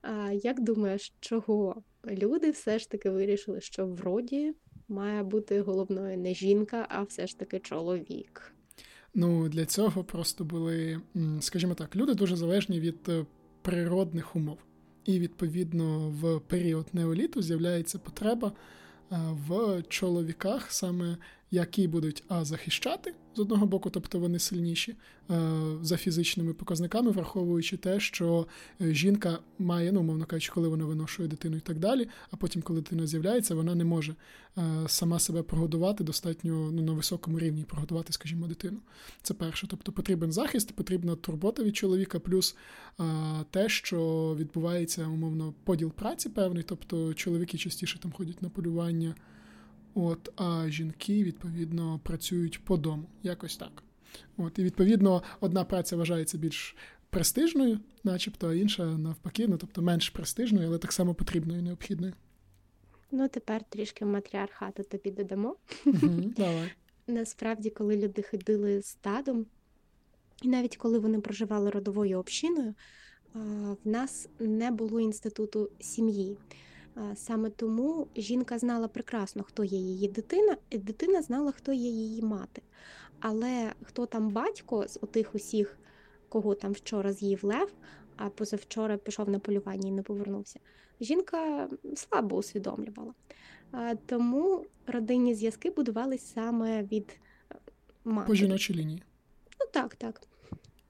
[0.02, 4.54] А Як думаєш, чого люди все ж таки вирішили, що в роді
[4.90, 8.52] має бути головною не жінка, а все ж таки чоловік.
[9.14, 11.00] Ну, для цього просто були,
[11.40, 13.26] скажімо так, люди дуже залежні від е,
[13.62, 14.58] природних умов.
[15.04, 18.52] І, відповідно, в період неоліту з'являється потреба
[19.12, 19.16] е,
[19.48, 21.16] в чоловіках саме
[21.50, 24.96] які будуть а захищати з одного боку, тобто вони сильніші
[25.30, 25.50] е,
[25.82, 28.46] за фізичними показниками, враховуючи те, що
[28.80, 32.08] е, жінка має, ну мовно кажучи, коли вона виношує дитину і так далі.
[32.30, 34.14] А потім, коли дитина з'являється, вона не може
[34.58, 38.78] е, сама себе прогодувати достатньо ну, на високому рівні прогодувати, скажімо, дитину.
[39.22, 39.66] Це перше.
[39.70, 42.56] Тобто потрібен захист, потрібна турбота від чоловіка, плюс
[43.50, 49.14] те, що відбувається умовно поділ праці певний, тобто чоловіки частіше там ходять на полювання.
[49.94, 53.04] От, А жінки, відповідно, працюють по дому.
[53.22, 53.82] Якось так.
[54.36, 56.76] От, І відповідно, одна праця вважається більш
[57.10, 62.12] престижною, начебто, а інша навпаки, ну тобто менш престижною, але так само потрібною і необхідною.
[63.10, 65.56] Ну, тепер трішки матріархату тобі додамо.
[66.36, 66.72] Давай.
[67.06, 69.46] Насправді, коли люди ходили стадом,
[70.42, 72.74] і навіть коли вони проживали родовою общиною,
[73.34, 76.36] в нас не було інституту сім'ї.
[77.14, 82.22] Саме тому жінка знала прекрасно, хто є її дитина, і дитина знала, хто є її
[82.22, 82.62] мати.
[83.20, 85.78] Але хто там батько з отих усіх,
[86.28, 87.72] кого там вчора з'їв лев,
[88.16, 90.60] а позавчора пішов на полювання і не повернувся,
[91.00, 93.14] жінка слабо усвідомлювала.
[94.06, 97.20] Тому родинні зв'язки будувалися саме від
[97.52, 97.56] е,
[98.04, 98.28] мати.
[98.28, 99.02] По жіночій лінії.
[99.60, 100.22] Ну так, так.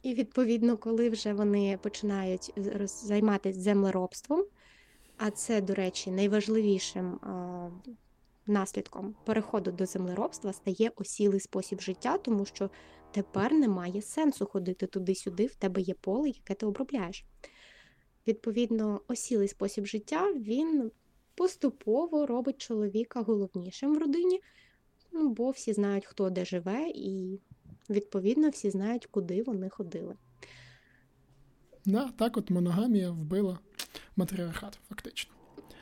[0.02, 2.52] І відповідно, коли вже вони починають
[2.86, 4.44] займатися землеробством.
[5.22, 7.20] А це, до речі, найважливішим
[8.46, 12.70] наслідком переходу до землеробства стає осілий спосіб життя, тому що
[13.10, 17.24] тепер немає сенсу ходити туди-сюди, в тебе є поле, яке ти обробляєш.
[18.26, 20.90] Відповідно, осілий спосіб життя він
[21.34, 24.40] поступово робить чоловіка головнішим в родині,
[25.12, 27.40] ну, бо всі знають, хто де живе, і,
[27.90, 30.16] відповідно, всі знають, куди вони ходили.
[31.86, 33.58] Да, Так от моногамія вбила
[34.16, 35.32] матріархат, фактично.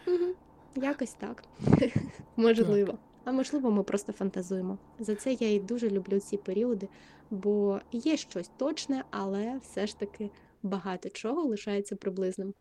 [0.06, 0.34] Угу.
[0.76, 1.44] Якось так.
[2.36, 2.92] Можливо.
[2.92, 3.00] Так.
[3.24, 4.78] А можливо, ми просто фантазуємо.
[4.98, 6.88] За це я і дуже люблю ці періоди,
[7.30, 10.30] бо є щось точне, але все ж таки
[10.62, 12.54] багато чого лишається приблизним.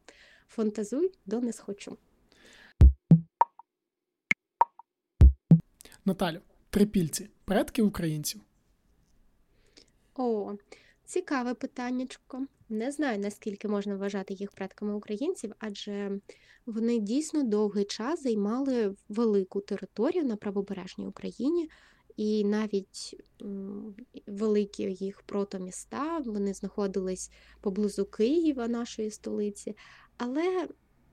[0.48, 1.98] Фантазуй до не схочу.
[6.06, 8.42] Наталю, трипільці предки українців.
[10.16, 10.56] О,
[11.08, 12.48] цікаве питаннячко.
[12.70, 16.20] Не знаю, наскільки можна вважати їх предками українців, адже
[16.66, 21.70] вони дійсно довгий час займали велику територію на правобережній Україні,
[22.18, 23.24] і навіть
[24.28, 29.76] великі їх протоміста вони знаходились поблизу Києва, нашої столиці,
[30.18, 30.68] але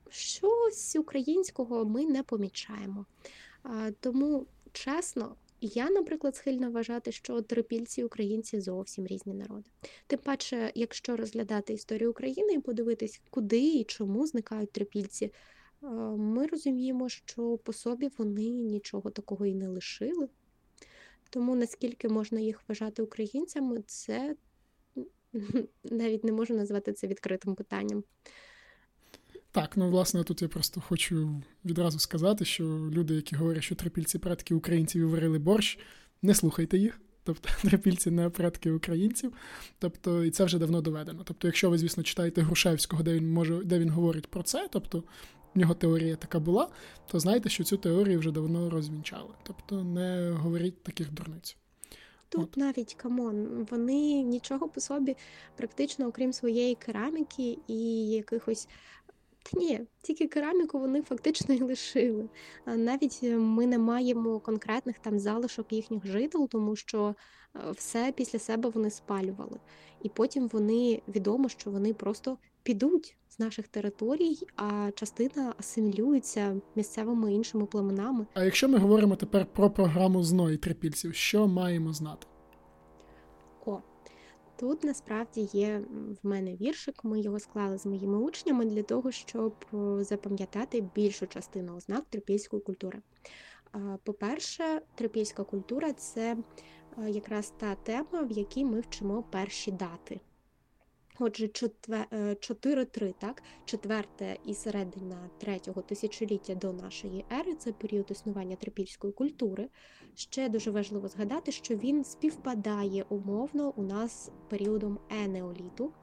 [0.09, 3.05] щось українського ми не помічаємо.
[3.99, 9.69] Тому чесно, я, наприклад, схильна вважати, що трипільці українці зовсім різні народи.
[10.07, 16.47] Тим паче, якщо розглядати історію України і подивитись, куди і чому зникають трипільці, е, ми
[16.47, 20.27] розуміємо, що по собі вони нічого такого і не лишили.
[21.29, 24.35] Тому наскільки можна їх вважати українцями, це
[25.83, 28.03] навіть не можу назвати це відкритим питанням.
[29.55, 34.19] Так, ну власне, тут я просто хочу відразу сказати, що люди, які говорять, що трипільці
[34.19, 35.79] предки українців і варили борщ,
[36.21, 37.01] не слухайте їх.
[37.23, 39.33] Тобто трипільці не предки українців.
[39.79, 41.21] Тобто, і це вже давно доведено.
[41.25, 45.03] Тобто, якщо ви, звісно, читаєте Грушевського, де він може, де він говорить про це, тобто
[45.55, 46.69] в нього теорія така була,
[47.07, 49.33] то знайте, що цю теорію вже давно розвінчали.
[49.43, 51.57] Тобто не говоріть таких дурниць.
[52.29, 52.57] Тут От.
[52.57, 55.15] навіть come on, вони нічого по собі,
[55.55, 58.67] практично, окрім своєї кераміки і якихось
[59.51, 62.29] та ні, тільки кераміку вони фактично і лишили.
[62.65, 67.15] Навіть е, ми не маємо конкретних там залишок їхніх жител, тому що
[67.55, 69.59] е, все після себе вони спалювали.
[70.03, 77.33] І потім вони відомо, що вони просто підуть з наших територій, а частина асимілюється місцевими
[77.33, 78.25] іншими племенами.
[78.33, 82.27] А якщо ми говоримо тепер про програму зної трипільців, що маємо знати?
[84.57, 85.81] Тут насправді є
[86.23, 89.53] в мене віршик, ми його склали з моїми учнями для того, щоб
[89.99, 93.01] запам'ятати більшу частину ознак трипільської культури.
[94.03, 96.37] По-перше, трипільська культура це
[97.07, 100.19] якраз та тема, в якій ми вчимо перші дати.
[101.19, 108.55] Отже, 4-3, е, так, четверте і середина третього тисячоліття до нашої ери це період існування
[108.55, 109.69] трипільської культури.
[110.15, 115.93] Ще дуже важливо згадати, що він співпадає умовно у нас періодом енеоліту.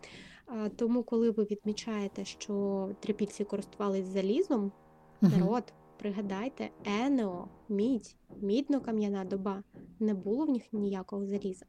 [0.76, 4.72] Тому, коли ви відмічаєте, що трипільці користувалися залізом,
[5.20, 9.62] народ, пригадайте, енео, мідь, мідно-кам'яна доба,
[10.00, 11.66] не було в них ніякого заліза.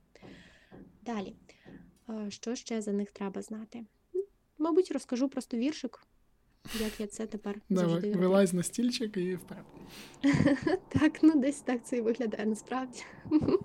[1.02, 1.36] Далі.
[2.30, 3.86] Що ще за них треба знати?
[4.58, 6.00] Мабуть, розкажу просто віршик,
[6.80, 8.22] як я це тепер Давай, завжди роблю.
[8.22, 9.66] Вилазь на стільчик і вперед.
[10.90, 13.04] Так, ну десь так це і виглядає насправді.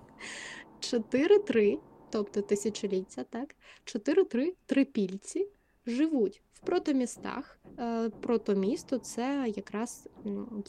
[0.79, 3.55] 4-3, тобто тисячоліття, так?
[3.85, 5.47] 4-3 трипільці
[5.85, 7.59] живуть в протомістах.
[7.79, 10.09] Е, протомісто це якраз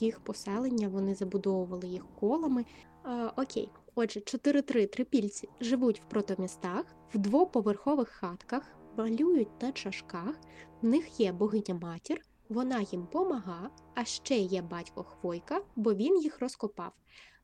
[0.00, 2.64] їх поселення, вони забудовували їх колами.
[3.06, 3.68] Е, окей,
[4.02, 6.84] Отже, 4-3 трипільці живуть в протомістах,
[7.14, 8.62] в двоповерхових хатках,
[8.96, 10.40] малюють на чашках,
[10.82, 16.22] в них є богиня матір, вона їм помага, а ще є батько Хвойка, бо він
[16.22, 16.92] їх розкопав.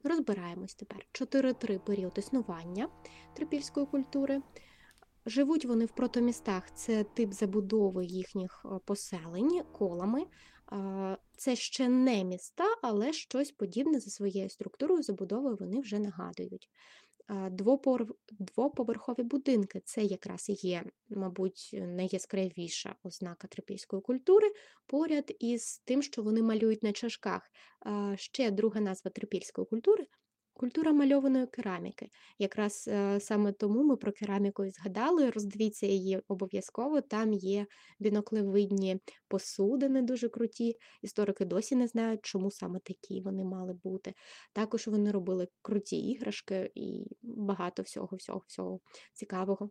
[0.02, 1.06] Розбираємось тепер.
[1.12, 2.88] 4-3 період існування
[3.34, 4.42] трипільської культури.
[5.26, 10.26] Живуть вони в протомістах, це тип забудови їхніх е, поселень колами.
[11.36, 16.70] Це ще не міста, але щось подібне за своєю структурою забудовою вони вже нагадують.
[18.38, 24.52] Двоповерхові будинки це якраз і є, мабуть, найяскравіша ознака трипільської культури,
[24.86, 27.50] поряд із тим, що вони малюють на чашках.
[28.16, 30.06] Ще друга назва трипільської культури
[30.56, 32.10] Культура мальованої кераміки.
[32.38, 35.30] Якраз е, саме тому ми про кераміку і згадали.
[35.30, 37.00] Роздивіться її обов'язково.
[37.00, 37.66] Там є
[37.98, 40.76] біноклевидні посудини дуже круті.
[41.02, 44.14] Історики досі не знають, чому саме такі вони мали бути.
[44.52, 48.80] Також вони робили круті іграшки і багато всього, всього, всього
[49.12, 49.70] цікавого.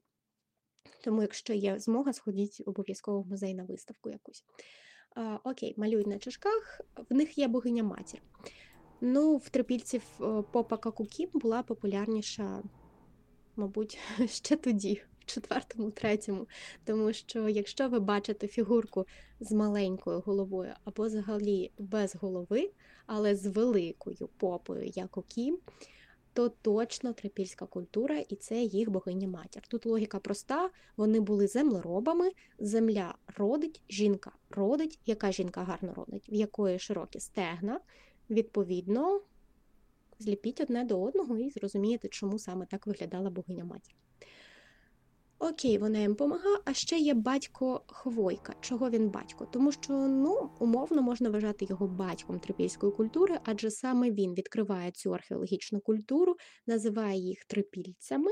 [1.03, 4.45] Тому, якщо є змога, сходіть обов'язково в музей на виставку якусь.
[5.43, 8.21] Окей, малюють на чашках, в них є богиня матір.
[9.01, 12.63] Ну, в трипільців е, попа Какукім була популярніша,
[13.55, 16.47] мабуть, ще тоді, в четвертому, третьому.
[16.85, 19.05] Тому що, якщо ви бачите фігурку
[19.39, 22.71] з маленькою головою або взагалі без голови,
[23.05, 25.59] але з великою попою, як у Кім,
[26.33, 29.63] то точно трипільська культура і це їх богиня матір.
[29.67, 34.99] Тут логіка проста: вони були землеробами, земля родить, жінка родить.
[35.05, 37.79] Яка жінка гарно родить, в якої широкі стегна.
[38.29, 39.21] Відповідно,
[40.19, 43.95] Зліпіть одне до одного і зрозумієте, чому саме так виглядала богиня матір.
[45.39, 48.53] Окей, вона їм допомагає, а ще є батько Хвойка.
[48.61, 49.45] Чого він батько?
[49.45, 55.13] Тому що ну умовно можна вважати його батьком трипільської культури, адже саме він відкриває цю
[55.13, 56.35] археологічну культуру,
[56.67, 58.31] називає їх трипільцями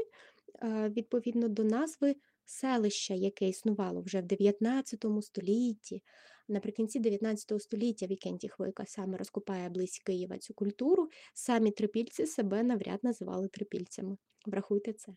[0.89, 2.15] відповідно до назви
[2.45, 6.03] селища, яке існувало вже в 19 столітті.
[6.47, 11.09] Наприкінці 19 століття Вікентій Хвойка саме розкопає близько Києва цю культуру.
[11.33, 14.17] Самі трипільці себе навряд називали трипільцями.
[14.45, 15.13] Врахуйте це.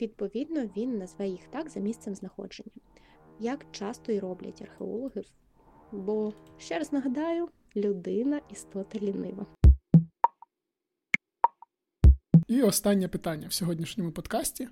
[0.00, 2.70] Відповідно, він назве їх так за місцем знаходження,
[3.40, 5.22] як часто і роблять археологи.
[5.92, 9.46] Бо, ще раз нагадаю, людина істота лінива.
[12.48, 14.68] І останнє питання в сьогоднішньому подкасті: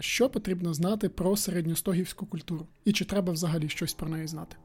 [0.00, 2.66] що потрібно знати про середньостогівську культуру?
[2.84, 4.56] І чи треба взагалі щось про неї знати?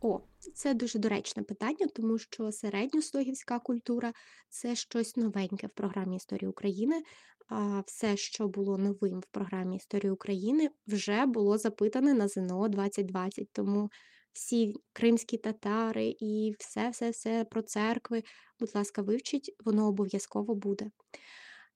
[0.00, 0.20] О,
[0.54, 4.12] це дуже доречне питання, тому що середньостогівська культура
[4.48, 7.02] це щось новеньке в програмі історії України.
[7.48, 13.48] А все, що було новим в програмі історії України, вже було запитане на ЗНО 2020.
[13.52, 13.90] Тому
[14.32, 18.22] всі кримські татари і все-все-все про церкви,
[18.60, 20.90] будь ласка, вивчіть, воно обов'язково буде.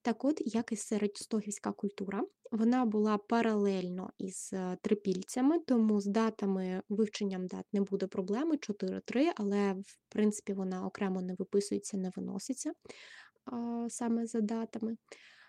[0.08, 6.82] Так от, як і середньостогівська культура, вона була паралельно із е, трипільцями, тому з датами,
[6.88, 12.72] вивченням дат не буде проблеми 4-3, але, в принципі, вона окремо не виписується, не виноситься
[13.88, 14.96] саме за датами.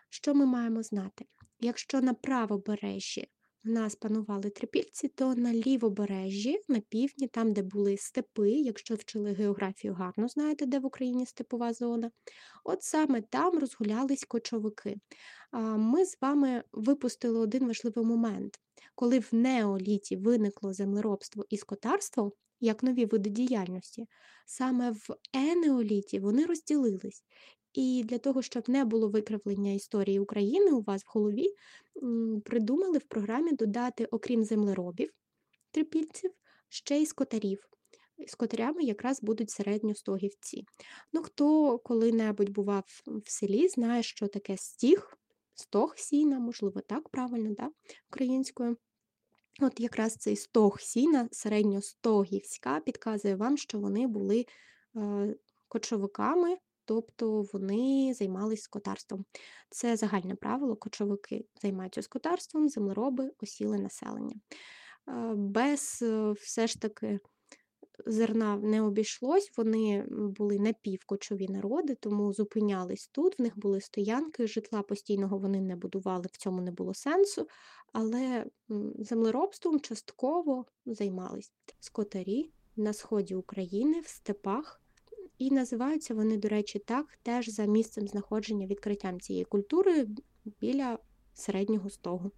[0.09, 1.25] Що ми маємо знати?
[1.59, 3.27] Якщо на правобережжі
[3.63, 9.31] в нас панували трипільці, то на лівобережжі, на півдні, там, де були степи, якщо вчили
[9.31, 12.11] географію, гарно знаєте, де в Україні степова зона,
[12.63, 14.95] от саме там розгулялись кочовики.
[15.77, 18.59] Ми з вами випустили один важливий момент.
[18.95, 24.05] Коли в неоліті виникло землеробство і скотарство, як нові види діяльності,
[24.45, 27.23] саме в енеоліті вони розділились.
[27.73, 31.47] І для того, щоб не було викривлення історії України у вас в голові,
[32.45, 35.09] придумали в програмі додати, окрім землеробів,
[35.71, 36.31] трипільців,
[36.69, 37.65] ще й скотарів.
[38.27, 40.63] Скотарями якраз будуть середньостогівці.
[41.13, 45.17] Ну, хто коли-небудь бував в селі, знає, що таке стіг,
[45.55, 47.69] стог сіна, можливо, так правильно, да,
[48.09, 48.77] українською.
[49.61, 54.45] От якраз цей стог сіна, середньостогівська, підказує вам, що вони були
[54.95, 55.35] е,
[55.67, 56.57] кочовиками
[56.89, 59.25] тобто вони займалися скотарством.
[59.69, 64.35] Це загальне правило, кочовики займаються скотарством, землероби, осіле населення.
[65.35, 67.19] Без е, все ж таки
[68.05, 74.81] зерна не обійшлось, вони були напівкочові народи, тому зупинялись тут, в них були стоянки, житла
[74.81, 77.47] постійного вони не будували, в цьому не було сенсу,
[77.93, 78.45] але
[78.99, 84.78] землеробством частково займались скотарі на сході України в степах.
[85.39, 90.07] І називаються вони, до речі, так, теж за місцем знаходження відкриттям цієї культури
[90.61, 90.99] біля
[91.33, 92.31] середнього стогу.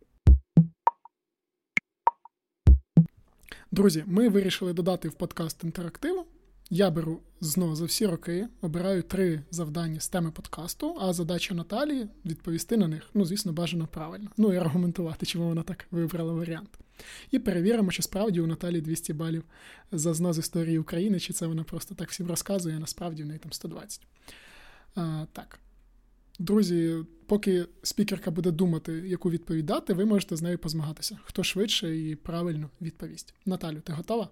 [3.72, 6.26] Друзі, ми вирішили додати в подкаст інтерактиву.
[6.70, 12.08] Я беру знову за всі роки, обираю три завдання з теми подкасту, а задача Наталії
[12.26, 13.10] відповісти на них.
[13.14, 14.30] Ну, звісно, бажано правильно.
[14.38, 16.80] Ну і аргументувати, чому вона так вибрала варіант.
[17.32, 19.44] І перевіримо, чи справді у Наталі 200 балів
[19.92, 23.40] за знос історії України, чи це вона просто так всім розказує, а насправді в неї
[23.40, 24.08] там 120.
[24.96, 25.60] А, Так.
[26.40, 31.20] Друзі, поки спікерка буде думати, яку відповідь дати, ви можете з нею позмагатися.
[31.24, 33.34] Хто швидше і правильно відповість.
[33.46, 34.30] Наталю, ти готова?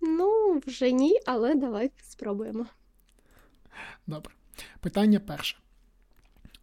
[0.00, 2.66] Ну, вже ні, але давай спробуємо.
[4.06, 4.34] Добре.
[4.80, 5.56] Питання перше.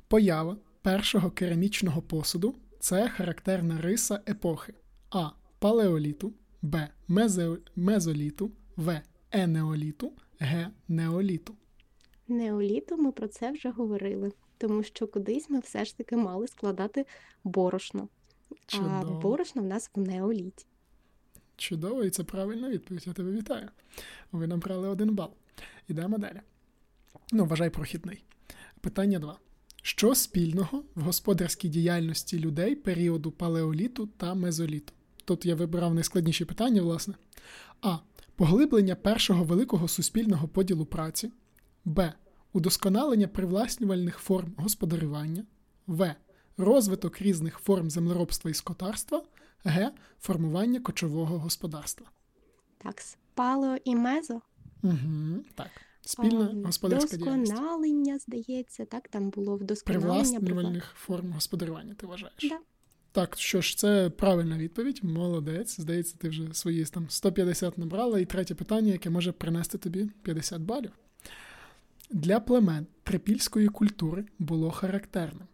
[0.08, 4.74] Поява першого керамічного посуду це характерна риса епохи
[5.10, 5.30] А.
[5.60, 6.90] Палеоліту, Б.
[7.76, 9.02] Мезоліту, В.
[9.32, 10.72] Енеоліту, Г.
[10.88, 11.56] Неоліту.
[12.28, 17.06] Неоліту ми про це вже говорили, тому що кудись ми все ж таки мали складати
[17.44, 18.08] борошно.
[18.66, 19.18] Чудово.
[19.18, 20.66] А борошно в нас в неоліті.
[21.58, 23.08] Чудово, і це правильна відповідь.
[23.08, 23.70] Я тебе вітаю.
[24.32, 25.34] Ви набрали один бал.
[25.88, 26.42] Ідемо далі.
[27.32, 28.24] Ну, вважай прохідний.
[28.82, 29.38] Питання 2.
[29.86, 34.94] Що спільного в господарській діяльності людей періоду палеоліту та мезоліту?
[35.26, 37.14] Тут я вибирав найскладніші питання, власне.
[37.82, 37.98] А.
[38.36, 41.32] Поглиблення першого великого суспільного поділу праці.
[41.86, 42.14] Б.
[42.54, 45.46] Удосконалення привласнювальних форм господарювання.
[45.88, 46.16] В.
[46.58, 49.24] Розвиток різних форм землеробства і скотарства.
[49.64, 49.92] Г.
[50.20, 52.08] Формування кочового господарства.
[52.78, 52.96] Так,
[53.34, 54.42] палео і мезо.
[54.84, 55.72] Угу, Так.
[56.06, 57.52] Спільна господарська діяльність.
[57.52, 60.08] Досконалення, здається, так, там було вдосконалення.
[60.08, 62.50] Привласнювальних форм господарювання, ти вважаєш?
[62.50, 62.60] Да.
[63.12, 65.80] Так, що ж, це правильна відповідь, молодець.
[65.80, 68.20] Здається, ти вже свої там 150 набрала.
[68.20, 70.92] І третє питання, яке може принести тобі 50 балів.
[72.12, 75.48] для племен трипільської культури було характерним?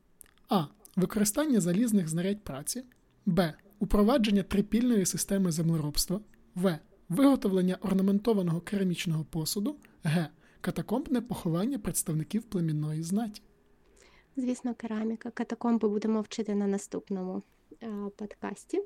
[0.49, 0.65] А.
[0.95, 2.83] Використання залізних знарядь праці,
[3.25, 3.53] Б.
[3.79, 6.19] Упровадження трипільної системи землеробства,
[6.55, 6.79] В.
[7.09, 10.27] Виготовлення орнаментованого керамічного посуду, Г.
[10.61, 13.41] Катакомбне поховання представників племінної знаті.
[14.37, 15.31] Звісно, кераміка.
[15.31, 17.43] Катакомби будемо вчити на наступному
[17.83, 18.83] е, подкасті.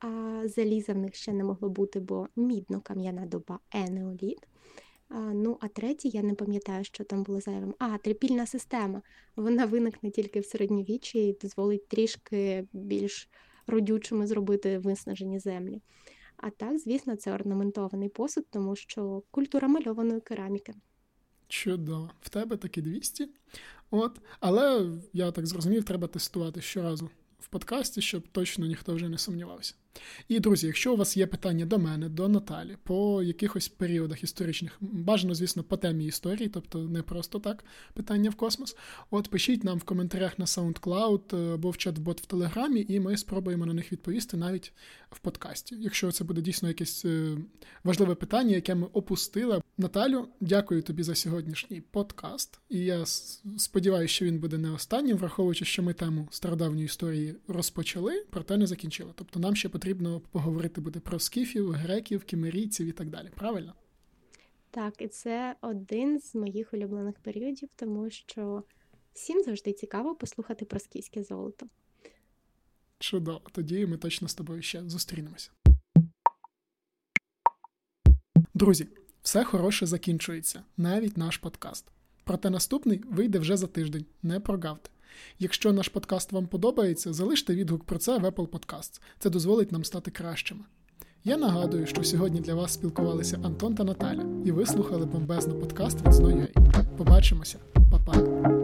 [0.00, 4.48] А заліза в них ще не могло бути, бо мідно-кам'яна доба енеоліт.
[5.08, 7.74] А, ну, а третє, я не пам'ятаю, що там було зайвим.
[7.78, 9.02] А, трипільна система.
[9.36, 13.28] Вона виникне тільки в середньовіччі і дозволить трішки більш
[13.66, 15.82] родючими зробити виснажені землі.
[16.36, 20.74] А так, звісно, це орнаментований посуд, тому що культура мальованої кераміки.
[21.52, 23.28] Чудово, в тебе таки 200.
[23.90, 29.18] От, але я так зрозумів, треба тестувати щоразу в подкасті, щоб точно ніхто вже не
[29.18, 29.74] сумнівався.
[30.28, 34.76] І, друзі, якщо у вас є питання до мене, до Наталі, по якихось періодах історичних,
[34.80, 37.64] бажано, звісно, по темі історії, тобто не просто так
[37.94, 38.76] питання в космос,
[39.10, 43.16] от пишіть нам в коментарях на SoundCloud е, або в чат-бот в Телеграмі, і ми
[43.16, 44.72] спробуємо на них відповісти навіть
[45.10, 45.76] в подкасті.
[45.78, 47.36] Якщо це буде дійсно якесь е,
[47.84, 49.62] важливе питання, яке ми опустили.
[49.78, 52.60] Наталю, дякую тобі за сьогоднішній подкаст.
[52.68, 53.04] І я
[53.58, 58.66] сподіваюся, що він буде не останнім, враховуючи, що ми тему стародавньої історії розпочали, проте не
[58.66, 59.10] закінчили.
[59.14, 59.81] Тобто нам ще потрібно
[60.32, 63.28] поговорити буде про скіфів, греків, кімерійців і так далі.
[63.36, 63.74] Правильно?
[64.70, 68.62] Так, і це один з моїх улюблених періодів, тому що
[69.12, 71.66] всім завжди цікаво послухати про скіфське золото.
[72.98, 75.50] Чудово, тоді ми точно з тобою ще зустрінемося.
[78.54, 78.88] Друзі,
[79.22, 81.86] все хороше закінчується, навіть наш подкаст.
[82.24, 84.90] Проте наступний вийде вже за тиждень, не прогавте.
[85.38, 89.00] Якщо наш подкаст вам подобається, залиште відгук про це в Apple Podcasts.
[89.18, 90.60] Це дозволить нам стати кращими.
[91.24, 96.00] Я нагадую, що сьогодні для вас спілкувалися Антон та Наталя, і ви слухали бомбезно подкаст
[96.00, 96.96] від Zno.ua.
[96.96, 97.58] Побачимося,
[97.90, 98.62] Па-па!